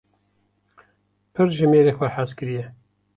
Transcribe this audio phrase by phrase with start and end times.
[1.33, 2.65] Pir ji mêrê xwe hez kiriye.